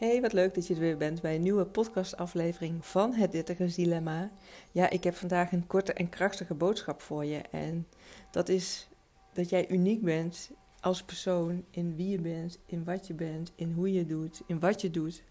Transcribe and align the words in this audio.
Hey, 0.00 0.20
wat 0.20 0.32
leuk 0.32 0.54
dat 0.54 0.66
je 0.66 0.74
er 0.74 0.80
weer 0.80 0.96
bent 0.96 1.20
bij 1.20 1.34
een 1.34 1.42
nieuwe 1.42 1.64
podcastaflevering 1.64 2.86
van 2.86 3.12
Het 3.12 3.32
Dittigers 3.32 3.74
Dilemma. 3.74 4.30
Ja, 4.72 4.90
ik 4.90 5.04
heb 5.04 5.14
vandaag 5.14 5.52
een 5.52 5.66
korte 5.66 5.92
en 5.92 6.08
krachtige 6.08 6.54
boodschap 6.54 7.00
voor 7.00 7.24
je. 7.24 7.38
En 7.50 7.86
dat 8.30 8.48
is 8.48 8.88
dat 9.32 9.48
jij 9.48 9.68
uniek 9.68 10.02
bent 10.02 10.50
als 10.80 11.02
persoon 11.02 11.64
in 11.70 11.96
wie 11.96 12.08
je 12.08 12.20
bent, 12.20 12.58
in 12.66 12.84
wat 12.84 13.06
je 13.06 13.14
bent, 13.14 13.52
in 13.54 13.72
hoe 13.72 13.92
je 13.92 14.06
doet, 14.06 14.42
in 14.46 14.60
wat 14.60 14.80
je 14.80 14.90
doet. 14.90 15.22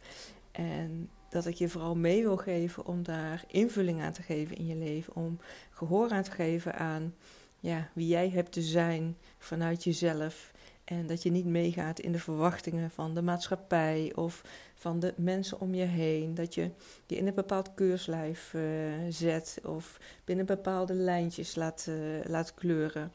En 0.52 1.10
dat 1.30 1.46
ik 1.46 1.56
je 1.56 1.70
vooral 1.70 1.96
mee 1.96 2.22
wil 2.22 2.38
geven 2.38 2.86
om 2.86 3.04
daar 3.04 3.44
invulling 3.48 4.02
aan 4.02 4.14
te 4.14 4.22
geven 4.22 4.58
in 4.58 4.66
je 4.66 4.76
leven. 4.76 5.16
Om 5.16 5.40
gehoor 5.70 6.10
aan 6.10 6.24
te 6.24 6.32
geven 6.32 6.76
aan 6.76 7.14
ja, 7.60 7.90
wie 7.94 8.08
jij 8.08 8.30
hebt 8.30 8.52
te 8.52 8.62
zijn 8.62 9.18
vanuit 9.38 9.84
jezelf. 9.84 10.52
En 10.90 11.08
dat 11.08 11.24
je 11.24 11.32
niet 11.32 11.46
meegaat 11.46 12.00
in 12.00 12.12
de 12.12 12.20
verwachtingen 12.20 12.92
van 12.92 13.14
de 13.14 13.22
maatschappij 13.22 14.12
of 14.16 14.44
van 14.76 15.00
de 15.00 15.14
mensen 15.18 15.60
om 15.60 15.74
je 15.74 15.84
heen. 15.84 16.36
Dat 16.36 16.54
je 16.54 16.72
je 17.06 17.16
in 17.16 17.28
een 17.28 17.34
bepaald 17.34 17.74
keurslijf 17.74 18.54
uh, 18.54 18.64
zet 19.10 19.60
of 19.64 20.00
binnen 20.26 20.46
bepaalde 20.46 20.94
lijntjes 20.94 21.56
laat, 21.56 21.86
uh, 21.90 21.96
laat 22.24 22.54
kleuren. 22.54 23.12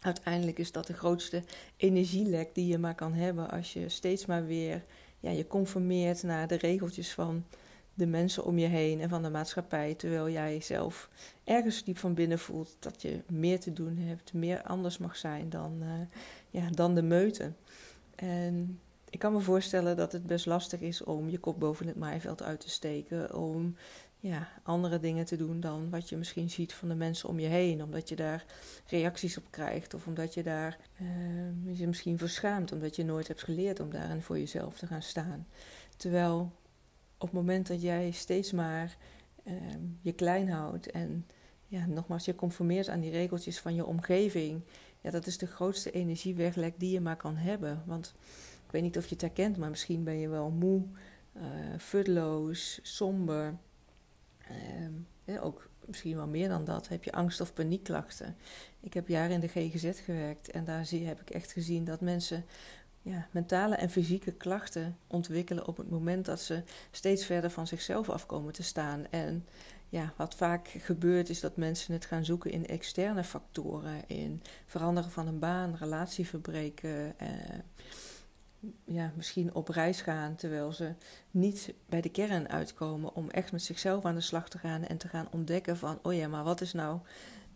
Uiteindelijk 0.00 0.58
is 0.58 0.72
dat 0.72 0.86
de 0.86 0.92
grootste 0.92 1.42
energielek 1.76 2.54
die 2.54 2.66
je 2.66 2.78
maar 2.78 2.94
kan 2.94 3.12
hebben 3.12 3.50
als 3.50 3.72
je 3.72 3.88
steeds 3.88 4.26
maar 4.26 4.46
weer 4.46 4.84
ja, 5.20 5.30
je 5.30 5.46
conformeert 5.46 6.22
naar 6.22 6.46
de 6.46 6.56
regeltjes 6.56 7.12
van 7.12 7.44
de 7.98 8.06
mensen 8.06 8.44
om 8.44 8.58
je 8.58 8.66
heen 8.66 9.00
en 9.00 9.08
van 9.08 9.22
de 9.22 9.30
maatschappij. 9.30 9.94
Terwijl 9.94 10.30
jij 10.30 10.60
zelf 10.60 11.10
ergens 11.44 11.84
diep 11.84 11.98
van 11.98 12.14
binnen 12.14 12.38
voelt 12.38 12.76
dat 12.78 13.02
je 13.02 13.22
meer 13.26 13.60
te 13.60 13.72
doen 13.72 13.96
hebt, 13.96 14.32
meer 14.32 14.62
anders 14.62 14.98
mag 14.98 15.16
zijn 15.16 15.50
dan, 15.50 15.78
uh, 15.82 15.88
ja, 16.50 16.70
dan 16.70 16.94
de 16.94 17.02
meute. 17.02 17.52
En 18.14 18.80
ik 19.10 19.18
kan 19.18 19.32
me 19.32 19.40
voorstellen 19.40 19.96
dat 19.96 20.12
het 20.12 20.26
best 20.26 20.46
lastig 20.46 20.80
is 20.80 21.04
om 21.04 21.28
je 21.28 21.38
kop 21.38 21.60
boven 21.60 21.86
het 21.86 21.96
maaiveld 21.96 22.42
uit 22.42 22.60
te 22.60 22.70
steken. 22.70 23.34
Om 23.34 23.76
ja, 24.20 24.48
andere 24.62 25.00
dingen 25.00 25.24
te 25.24 25.36
doen 25.36 25.60
dan 25.60 25.90
wat 25.90 26.08
je 26.08 26.16
misschien 26.16 26.50
ziet 26.50 26.74
van 26.74 26.88
de 26.88 26.94
mensen 26.94 27.28
om 27.28 27.38
je 27.38 27.46
heen. 27.46 27.82
Omdat 27.82 28.08
je 28.08 28.16
daar 28.16 28.44
reacties 28.86 29.38
op 29.38 29.44
krijgt. 29.50 29.94
Of 29.94 30.06
omdat 30.06 30.34
je 30.34 30.42
daar 30.42 30.78
uh, 31.00 31.78
je 31.78 31.86
misschien 31.86 32.18
verschaamt. 32.18 32.72
Omdat 32.72 32.96
je 32.96 33.04
nooit 33.04 33.28
hebt 33.28 33.42
geleerd 33.42 33.80
om 33.80 33.90
daarin 33.90 34.22
voor 34.22 34.38
jezelf 34.38 34.78
te 34.78 34.86
gaan 34.86 35.02
staan. 35.02 35.46
Terwijl 35.96 36.52
op 37.18 37.28
het 37.28 37.32
moment 37.32 37.66
dat 37.66 37.82
jij 37.82 38.10
steeds 38.10 38.52
maar 38.52 38.96
uh, 39.44 39.54
je 40.00 40.12
klein 40.12 40.48
houdt. 40.50 40.90
En 40.90 41.26
ja, 41.66 41.86
nogmaals, 41.86 42.24
je 42.24 42.34
conformeert 42.34 42.88
aan 42.88 43.00
die 43.00 43.10
regeltjes 43.10 43.60
van 43.60 43.74
je 43.74 43.86
omgeving. 43.86 44.62
Ja, 45.00 45.10
dat 45.10 45.26
is 45.26 45.38
de 45.38 45.46
grootste 45.46 45.90
energieweglek 45.90 46.74
die 46.78 46.90
je 46.90 47.00
maar 47.00 47.16
kan 47.16 47.36
hebben. 47.36 47.82
Want 47.86 48.14
ik 48.66 48.72
weet 48.72 48.82
niet 48.82 48.96
of 48.96 49.04
je 49.04 49.12
het 49.12 49.20
herkent, 49.20 49.56
maar 49.56 49.70
misschien 49.70 50.04
ben 50.04 50.18
je 50.18 50.28
wel 50.28 50.50
moe, 50.50 50.82
uh, 51.36 51.42
futloos, 51.78 52.78
somber. 52.82 53.58
Uh, 55.24 55.44
ook 55.44 55.68
misschien 55.86 56.16
wel 56.16 56.26
meer 56.26 56.48
dan 56.48 56.64
dat. 56.64 56.88
Heb 56.88 57.04
je 57.04 57.12
angst 57.12 57.40
of 57.40 57.52
paniekklachten? 57.52 58.36
Ik 58.80 58.94
heb 58.94 59.08
jaren 59.08 59.30
in 59.30 59.40
de 59.40 59.48
GGZ 59.48 60.04
gewerkt 60.04 60.50
en 60.50 60.64
daar 60.64 60.86
zie, 60.86 61.06
heb 61.06 61.20
ik 61.20 61.30
echt 61.30 61.52
gezien 61.52 61.84
dat 61.84 62.00
mensen 62.00 62.44
ja, 63.08 63.28
mentale 63.30 63.74
en 63.74 63.90
fysieke 63.90 64.32
klachten 64.32 64.96
ontwikkelen 65.06 65.66
op 65.66 65.76
het 65.76 65.90
moment 65.90 66.24
dat 66.24 66.40
ze 66.40 66.62
steeds 66.90 67.24
verder 67.24 67.50
van 67.50 67.66
zichzelf 67.66 68.08
afkomen 68.08 68.52
te 68.52 68.62
staan. 68.62 69.06
En 69.10 69.46
ja, 69.88 70.12
wat 70.16 70.34
vaak 70.34 70.68
gebeurt 70.68 71.28
is 71.28 71.40
dat 71.40 71.56
mensen 71.56 71.92
het 71.92 72.04
gaan 72.04 72.24
zoeken 72.24 72.50
in 72.50 72.66
externe 72.66 73.24
factoren, 73.24 74.02
in 74.06 74.42
veranderen 74.66 75.10
van 75.10 75.26
een 75.26 75.38
baan, 75.38 75.76
relatieverbreken. 75.76 77.18
Eh, 77.18 77.28
ja, 78.84 79.12
misschien 79.16 79.54
op 79.54 79.68
reis 79.68 80.00
gaan 80.00 80.34
terwijl 80.34 80.72
ze 80.72 80.94
niet 81.30 81.74
bij 81.86 82.00
de 82.00 82.08
kern 82.08 82.48
uitkomen 82.48 83.14
om 83.14 83.30
echt 83.30 83.52
met 83.52 83.62
zichzelf 83.62 84.04
aan 84.04 84.14
de 84.14 84.20
slag 84.20 84.48
te 84.48 84.58
gaan 84.58 84.84
en 84.84 84.96
te 84.96 85.08
gaan 85.08 85.28
ontdekken 85.30 85.76
van, 85.76 85.98
oh 86.02 86.14
ja, 86.14 86.28
maar 86.28 86.44
wat 86.44 86.60
is 86.60 86.72
nou 86.72 87.00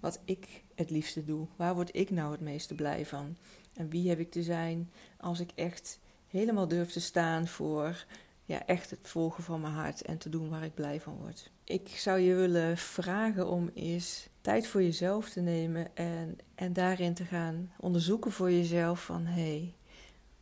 wat 0.02 0.20
ik 0.24 0.62
het 0.74 0.90
liefste 0.90 1.24
doe? 1.24 1.46
Waar 1.56 1.74
word 1.74 1.96
ik 1.96 2.10
nou 2.10 2.32
het 2.32 2.40
meeste 2.40 2.74
blij 2.74 3.06
van? 3.06 3.36
En 3.74 3.88
wie 3.88 4.08
heb 4.08 4.18
ik 4.18 4.30
te 4.30 4.42
zijn 4.42 4.90
als 5.16 5.40
ik 5.40 5.50
echt 5.54 5.98
helemaal 6.28 6.68
durf 6.68 6.92
te 6.92 7.00
staan 7.00 7.46
voor 7.46 8.04
ja, 8.44 8.66
echt 8.66 8.90
het 8.90 8.98
volgen 9.02 9.42
van 9.42 9.60
mijn 9.60 9.72
hart 9.72 10.02
en 10.02 10.18
te 10.18 10.28
doen 10.28 10.48
waar 10.48 10.64
ik 10.64 10.74
blij 10.74 11.00
van 11.00 11.16
word? 11.16 11.50
Ik 11.64 11.88
zou 11.88 12.18
je 12.18 12.34
willen 12.34 12.76
vragen 12.76 13.48
om 13.48 13.70
eens 13.74 14.28
tijd 14.40 14.66
voor 14.66 14.82
jezelf 14.82 15.30
te 15.30 15.40
nemen 15.40 15.96
en, 15.96 16.38
en 16.54 16.72
daarin 16.72 17.14
te 17.14 17.24
gaan 17.24 17.72
onderzoeken 17.78 18.32
voor 18.32 18.50
jezelf 18.50 19.04
van 19.04 19.26
hé, 19.26 19.42
hey, 19.42 19.74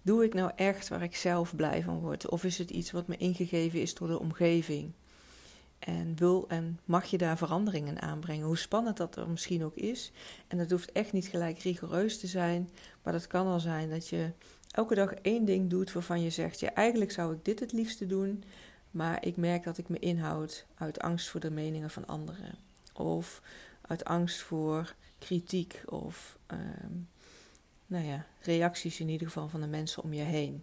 Doe 0.02 0.24
ik 0.24 0.34
nou 0.34 0.50
echt 0.56 0.88
waar 0.88 1.02
ik 1.02 1.16
zelf 1.16 1.56
blij 1.56 1.82
van 1.82 1.98
word? 1.98 2.28
Of 2.28 2.44
is 2.44 2.58
het 2.58 2.70
iets 2.70 2.90
wat 2.90 3.06
me 3.06 3.16
ingegeven 3.16 3.80
is 3.80 3.94
door 3.94 4.08
de 4.08 4.18
omgeving? 4.18 4.92
En 5.80 6.16
wil 6.16 6.48
en 6.48 6.80
mag 6.84 7.04
je 7.04 7.18
daar 7.18 7.36
veranderingen 7.36 8.00
aanbrengen? 8.00 8.46
Hoe 8.46 8.58
spannend 8.58 8.96
dat 8.96 9.16
er 9.16 9.28
misschien 9.28 9.64
ook 9.64 9.74
is. 9.74 10.12
En 10.48 10.58
dat 10.58 10.70
hoeft 10.70 10.92
echt 10.92 11.12
niet 11.12 11.26
gelijk 11.26 11.58
rigoureus 11.58 12.18
te 12.18 12.26
zijn. 12.26 12.70
Maar 13.02 13.12
dat 13.12 13.26
kan 13.26 13.46
al 13.46 13.60
zijn 13.60 13.90
dat 13.90 14.08
je 14.08 14.30
elke 14.70 14.94
dag 14.94 15.12
één 15.12 15.44
ding 15.44 15.70
doet 15.70 15.92
waarvan 15.92 16.22
je 16.22 16.30
zegt: 16.30 16.60
ja, 16.60 16.74
eigenlijk 16.74 17.10
zou 17.10 17.34
ik 17.34 17.44
dit 17.44 17.60
het 17.60 17.72
liefste 17.72 18.06
doen. 18.06 18.44
Maar 18.90 19.26
ik 19.26 19.36
merk 19.36 19.64
dat 19.64 19.78
ik 19.78 19.88
me 19.88 19.98
inhoud 19.98 20.66
uit 20.74 21.00
angst 21.00 21.28
voor 21.28 21.40
de 21.40 21.50
meningen 21.50 21.90
van 21.90 22.06
anderen. 22.06 22.54
Of 22.92 23.42
uit 23.80 24.04
angst 24.04 24.40
voor 24.40 24.94
kritiek. 25.18 25.82
Of 25.86 26.38
ehm, 26.46 26.92
nou 27.86 28.04
ja, 28.04 28.26
reacties 28.40 29.00
in 29.00 29.08
ieder 29.08 29.26
geval 29.26 29.48
van 29.48 29.60
de 29.60 29.66
mensen 29.66 30.02
om 30.02 30.12
je 30.12 30.22
heen. 30.22 30.62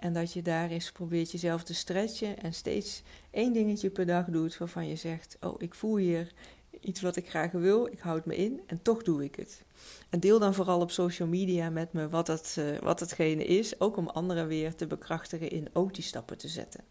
En 0.00 0.12
dat 0.12 0.32
je 0.32 0.42
daar 0.42 0.70
eens 0.70 0.92
probeert 0.92 1.30
jezelf 1.30 1.62
te 1.62 1.74
stretchen 1.74 2.38
en 2.38 2.54
steeds 2.54 3.02
één 3.30 3.52
dingetje 3.52 3.90
per 3.90 4.06
dag 4.06 4.26
doet 4.26 4.58
waarvan 4.58 4.88
je 4.88 4.96
zegt: 4.96 5.36
Oh, 5.40 5.54
ik 5.58 5.74
voel 5.74 5.96
hier 5.96 6.32
iets 6.80 7.00
wat 7.00 7.16
ik 7.16 7.28
graag 7.28 7.50
wil, 7.50 7.86
ik 7.86 7.98
houd 7.98 8.26
me 8.26 8.36
in 8.36 8.60
en 8.66 8.82
toch 8.82 9.02
doe 9.02 9.24
ik 9.24 9.34
het. 9.34 9.62
En 10.10 10.20
deel 10.20 10.38
dan 10.38 10.54
vooral 10.54 10.80
op 10.80 10.90
social 10.90 11.28
media 11.28 11.70
met 11.70 11.92
me 11.92 12.08
wat, 12.08 12.26
het, 12.26 12.56
uh, 12.58 12.78
wat 12.78 13.00
hetgene 13.00 13.44
is, 13.44 13.80
ook 13.80 13.96
om 13.96 14.08
anderen 14.08 14.46
weer 14.46 14.74
te 14.74 14.86
bekrachtigen 14.86 15.50
in 15.50 15.68
ook 15.72 15.94
die 15.94 16.04
stappen 16.04 16.38
te 16.38 16.48
zetten. 16.48 16.84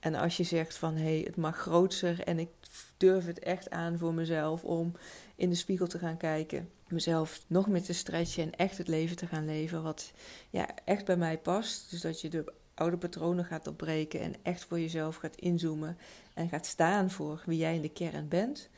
En 0.00 0.14
als 0.14 0.36
je 0.36 0.44
zegt 0.44 0.76
van 0.76 0.94
hé, 0.94 1.02
hey, 1.02 1.22
het 1.26 1.36
mag 1.36 1.56
groter 1.56 2.20
en 2.20 2.38
ik 2.38 2.48
durf 2.96 3.26
het 3.26 3.38
echt 3.38 3.70
aan 3.70 3.98
voor 3.98 4.14
mezelf 4.14 4.64
om 4.64 4.92
in 5.36 5.50
de 5.50 5.56
spiegel 5.56 5.86
te 5.86 5.98
gaan 5.98 6.16
kijken, 6.16 6.70
mezelf 6.88 7.40
nog 7.46 7.66
meer 7.66 7.82
te 7.82 7.92
stretchen 7.92 8.42
en 8.42 8.56
echt 8.56 8.78
het 8.78 8.88
leven 8.88 9.16
te 9.16 9.26
gaan 9.26 9.46
leven 9.46 9.82
wat 9.82 10.12
ja, 10.50 10.68
echt 10.84 11.04
bij 11.04 11.16
mij 11.16 11.38
past. 11.38 11.90
Dus 11.90 12.00
dat 12.00 12.20
je 12.20 12.28
de 12.28 12.52
oude 12.74 12.96
patronen 12.96 13.44
gaat 13.44 13.66
opbreken 13.66 14.20
en 14.20 14.34
echt 14.42 14.64
voor 14.64 14.80
jezelf 14.80 15.16
gaat 15.16 15.36
inzoomen 15.36 15.98
en 16.34 16.48
gaat 16.48 16.66
staan 16.66 17.10
voor 17.10 17.42
wie 17.46 17.58
jij 17.58 17.74
in 17.74 17.82
de 17.82 17.88
kern 17.88 18.28
bent. 18.28 18.68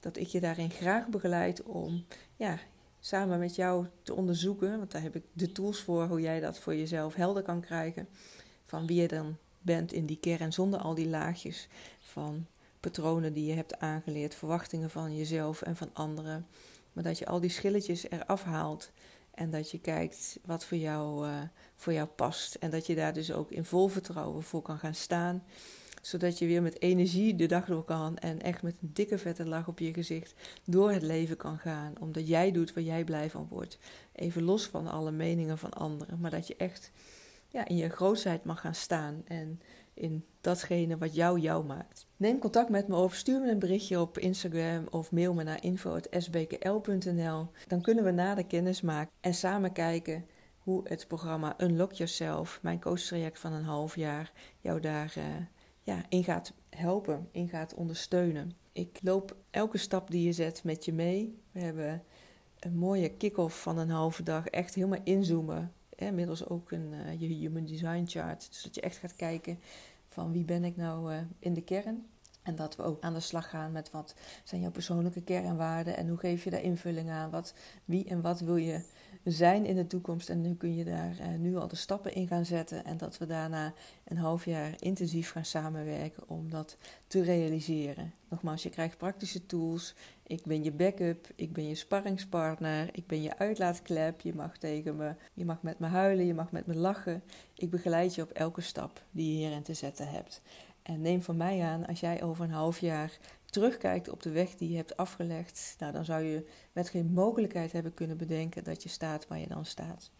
Dat 0.00 0.16
ik 0.16 0.26
je 0.26 0.40
daarin 0.40 0.70
graag 0.70 1.06
begeleid 1.06 1.62
om 1.62 2.04
ja, 2.36 2.58
samen 3.00 3.38
met 3.38 3.54
jou 3.54 3.86
te 4.02 4.14
onderzoeken, 4.14 4.78
want 4.78 4.90
daar 4.90 5.02
heb 5.02 5.16
ik 5.16 5.24
de 5.32 5.52
tools 5.52 5.82
voor 5.82 6.06
hoe 6.06 6.20
jij 6.20 6.40
dat 6.40 6.58
voor 6.58 6.74
jezelf 6.74 7.14
helder 7.14 7.42
kan 7.42 7.60
krijgen. 7.60 8.08
Van 8.64 8.86
wie 8.86 9.00
je 9.00 9.08
dan 9.08 9.36
bent 9.58 9.92
in 9.92 10.06
die 10.06 10.18
kern 10.18 10.52
zonder 10.52 10.80
al 10.80 10.94
die 10.94 11.08
laagjes 11.08 11.68
van 12.00 12.46
patronen 12.80 13.32
die 13.32 13.46
je 13.46 13.54
hebt 13.54 13.78
aangeleerd, 13.78 14.34
verwachtingen 14.34 14.90
van 14.90 15.16
jezelf 15.16 15.62
en 15.62 15.76
van 15.76 15.90
anderen. 15.92 16.46
Maar 16.92 17.04
dat 17.04 17.18
je 17.18 17.26
al 17.26 17.40
die 17.40 17.50
schilletjes 17.50 18.10
eraf 18.10 18.42
haalt 18.44 18.90
en 19.38 19.50
dat 19.50 19.70
je 19.70 19.80
kijkt 19.80 20.38
wat 20.44 20.64
voor 20.64 20.78
jou, 20.78 21.28
uh, 21.28 21.40
voor 21.76 21.92
jou 21.92 22.08
past. 22.08 22.54
En 22.54 22.70
dat 22.70 22.86
je 22.86 22.94
daar 22.94 23.12
dus 23.12 23.32
ook 23.32 23.50
in 23.50 23.64
vol 23.64 23.88
vertrouwen 23.88 24.42
voor 24.42 24.62
kan 24.62 24.78
gaan 24.78 24.94
staan. 24.94 25.42
Zodat 26.02 26.38
je 26.38 26.46
weer 26.46 26.62
met 26.62 26.80
energie 26.80 27.36
de 27.36 27.46
dag 27.46 27.64
door 27.64 27.84
kan 27.84 28.16
en 28.16 28.42
echt 28.42 28.62
met 28.62 28.74
een 28.80 28.90
dikke 28.92 29.18
vette 29.18 29.46
lach 29.46 29.68
op 29.68 29.78
je 29.78 29.92
gezicht 29.92 30.34
door 30.64 30.90
het 30.90 31.02
leven 31.02 31.36
kan 31.36 31.58
gaan. 31.58 31.92
Omdat 32.00 32.28
jij 32.28 32.52
doet 32.52 32.74
waar 32.74 32.84
jij 32.84 33.04
blij 33.04 33.30
van 33.30 33.46
wordt. 33.50 33.78
Even 34.12 34.42
los 34.42 34.66
van 34.66 34.86
alle 34.86 35.10
meningen 35.10 35.58
van 35.58 35.72
anderen. 35.72 36.20
Maar 36.20 36.30
dat 36.30 36.46
je 36.46 36.56
echt 36.56 36.90
ja, 37.48 37.68
in 37.68 37.76
je 37.76 37.88
grootheid 37.88 38.44
mag 38.44 38.60
gaan 38.60 38.74
staan. 38.74 39.22
En 39.24 39.60
in 39.94 40.24
datgene 40.40 40.98
wat 40.98 41.14
jou 41.14 41.40
jou 41.40 41.64
maakt. 41.64 42.06
Neem 42.16 42.38
contact 42.38 42.68
met 42.68 42.88
me 42.88 42.96
op, 42.96 43.12
stuur 43.12 43.40
me 43.40 43.50
een 43.50 43.58
berichtje 43.58 44.00
op 44.00 44.18
Instagram 44.18 44.86
of 44.90 45.12
mail 45.12 45.34
me 45.34 45.42
naar 45.42 45.62
info.sbkl.nl. 45.64 47.50
Dan 47.66 47.80
kunnen 47.80 48.04
we 48.04 48.10
nader 48.10 48.46
kennis 48.46 48.80
maken 48.80 49.12
en 49.20 49.34
samen 49.34 49.72
kijken 49.72 50.24
hoe 50.58 50.80
het 50.88 51.06
programma 51.08 51.54
Unlock 51.60 51.92
Yourself, 51.92 52.58
mijn 52.62 52.80
coachtraject 52.80 53.38
van 53.38 53.52
een 53.52 53.64
half 53.64 53.96
jaar, 53.96 54.32
jou 54.60 54.80
daar 54.80 55.14
uh, 55.18 55.24
ja, 55.88 56.04
in 56.08 56.24
gaat 56.24 56.52
helpen, 56.70 57.28
in 57.30 57.48
gaat 57.48 57.74
ondersteunen. 57.74 58.52
Ik 58.72 58.98
loop 59.02 59.36
elke 59.50 59.78
stap 59.78 60.10
die 60.10 60.24
je 60.24 60.32
zet 60.32 60.64
met 60.64 60.84
je 60.84 60.92
mee. 60.92 61.38
We 61.52 61.60
hebben 61.60 62.02
een 62.58 62.76
mooie 62.76 63.08
kick-off 63.08 63.62
van 63.62 63.78
een 63.78 63.90
halve 63.90 64.22
dag, 64.22 64.46
echt 64.46 64.74
helemaal 64.74 65.00
inzoomen 65.04 65.72
inmiddels 65.94 66.48
ook 66.48 66.70
een 66.70 66.92
uh, 66.92 67.20
je 67.20 67.26
Human 67.26 67.64
Design 67.64 68.04
Chart. 68.06 68.48
Dus 68.50 68.62
dat 68.62 68.74
je 68.74 68.80
echt 68.80 68.96
gaat 68.96 69.16
kijken 69.16 69.58
van 70.08 70.32
wie 70.32 70.44
ben 70.44 70.64
ik 70.64 70.76
nou 70.76 71.12
uh, 71.12 71.18
in 71.38 71.54
de 71.54 71.62
kern. 71.62 72.06
En 72.42 72.56
dat 72.56 72.76
we 72.76 72.82
ook 72.82 73.02
aan 73.02 73.14
de 73.14 73.20
slag 73.20 73.50
gaan 73.50 73.72
met 73.72 73.90
wat 73.90 74.14
zijn 74.44 74.60
jouw 74.60 74.70
persoonlijke 74.70 75.22
kernwaarden 75.22 75.96
en 75.96 76.08
hoe 76.08 76.18
geef 76.18 76.44
je 76.44 76.50
daar 76.50 76.62
invulling 76.62 77.10
aan. 77.10 77.30
Wat, 77.30 77.54
wie 77.84 78.04
en 78.04 78.20
wat 78.20 78.40
wil 78.40 78.56
je 78.56 78.84
zijn 79.32 79.66
in 79.66 79.76
de 79.76 79.86
toekomst. 79.86 80.30
En 80.30 80.40
nu 80.40 80.54
kun 80.54 80.74
je 80.74 80.84
daar 80.84 81.16
uh, 81.20 81.38
nu 81.38 81.56
al 81.56 81.68
de 81.68 81.76
stappen 81.76 82.14
in 82.14 82.26
gaan 82.26 82.44
zetten. 82.44 82.84
En 82.84 82.96
dat 82.96 83.18
we 83.18 83.26
daarna 83.26 83.72
een 84.04 84.16
half 84.16 84.44
jaar 84.44 84.74
intensief 84.78 85.30
gaan 85.30 85.44
samenwerken 85.44 86.22
om 86.28 86.50
dat 86.50 86.76
te 87.06 87.22
realiseren. 87.22 88.12
Nogmaals, 88.28 88.62
je 88.62 88.70
krijgt 88.70 88.98
praktische 88.98 89.46
tools. 89.46 89.94
Ik 90.22 90.42
ben 90.44 90.64
je 90.64 90.72
backup, 90.72 91.26
ik 91.34 91.52
ben 91.52 91.68
je 91.68 91.74
sparringspartner, 91.74 92.88
ik 92.92 93.06
ben 93.06 93.22
je 93.22 93.38
uitlaatklep. 93.38 94.20
Je 94.20 94.34
mag 94.34 94.58
tegen 94.58 94.96
me, 94.96 95.14
je 95.34 95.44
mag 95.44 95.62
met 95.62 95.78
me 95.78 95.86
huilen, 95.86 96.26
je 96.26 96.34
mag 96.34 96.52
met 96.52 96.66
me 96.66 96.76
lachen. 96.76 97.22
Ik 97.54 97.70
begeleid 97.70 98.14
je 98.14 98.22
op 98.22 98.30
elke 98.30 98.60
stap 98.60 99.02
die 99.10 99.32
je 99.32 99.38
hierin 99.38 99.62
te 99.62 99.74
zetten 99.74 100.08
hebt. 100.08 100.42
En 100.82 101.00
neem 101.00 101.22
van 101.22 101.36
mij 101.36 101.62
aan, 101.62 101.86
als 101.86 102.00
jij 102.00 102.22
over 102.22 102.44
een 102.44 102.50
half 102.50 102.80
jaar 102.80 103.18
terugkijkt 103.50 104.08
op 104.08 104.22
de 104.22 104.30
weg 104.30 104.54
die 104.54 104.70
je 104.70 104.76
hebt 104.76 104.96
afgelegd, 104.96 105.74
nou, 105.78 105.92
dan 105.92 106.04
zou 106.04 106.22
je 106.22 106.46
met 106.72 106.88
geen 106.88 107.12
mogelijkheid 107.12 107.72
hebben 107.72 107.94
kunnen 107.94 108.16
bedenken 108.16 108.64
dat 108.64 108.82
je 108.82 108.88
staat 108.88 109.28
waar 109.28 109.38
je 109.38 109.48
dan 109.48 109.64
staat. 109.64 110.10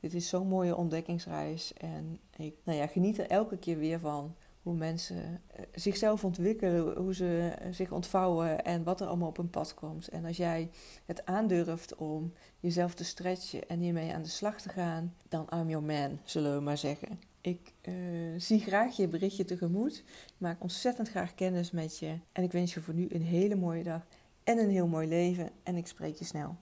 Dit 0.00 0.14
is 0.14 0.28
zo'n 0.28 0.48
mooie 0.48 0.76
ontdekkingsreis 0.76 1.72
en 1.72 2.20
ik 2.36 2.54
nou 2.64 2.78
ja, 2.78 2.86
geniet 2.86 3.18
er 3.18 3.26
elke 3.26 3.58
keer 3.58 3.78
weer 3.78 4.00
van 4.00 4.36
hoe 4.62 4.74
mensen 4.74 5.42
eh, 5.46 5.64
zichzelf 5.74 6.24
ontwikkelen, 6.24 6.96
hoe 6.96 7.14
ze 7.14 7.52
zich 7.70 7.92
ontvouwen 7.92 8.64
en 8.64 8.82
wat 8.82 9.00
er 9.00 9.06
allemaal 9.06 9.28
op 9.28 9.38
een 9.38 9.50
pad 9.50 9.74
komt. 9.74 10.08
En 10.08 10.24
als 10.24 10.36
jij 10.36 10.70
het 11.06 11.26
aandurft 11.26 11.94
om 11.94 12.32
jezelf 12.60 12.94
te 12.94 13.04
stretchen 13.04 13.68
en 13.68 13.80
hiermee 13.80 14.14
aan 14.14 14.22
de 14.22 14.28
slag 14.28 14.60
te 14.60 14.68
gaan, 14.68 15.14
dan 15.28 15.48
I'm 15.54 15.68
your 15.68 15.84
man, 15.84 16.18
zullen 16.24 16.54
we 16.54 16.60
maar 16.60 16.78
zeggen. 16.78 17.20
Ik 17.42 17.72
uh, 17.82 17.94
zie 18.36 18.60
graag 18.60 18.96
je 18.96 19.08
berichtje 19.08 19.44
tegemoet. 19.44 19.96
Ik 20.06 20.34
maak 20.38 20.62
ontzettend 20.62 21.08
graag 21.08 21.34
kennis 21.34 21.70
met 21.70 21.98
je. 21.98 22.18
En 22.32 22.42
ik 22.42 22.52
wens 22.52 22.74
je 22.74 22.80
voor 22.80 22.94
nu 22.94 23.06
een 23.08 23.22
hele 23.22 23.56
mooie 23.56 23.82
dag 23.82 24.06
en 24.44 24.58
een 24.58 24.70
heel 24.70 24.86
mooi 24.86 25.08
leven. 25.08 25.50
En 25.62 25.76
ik 25.76 25.86
spreek 25.86 26.16
je 26.16 26.24
snel. 26.24 26.56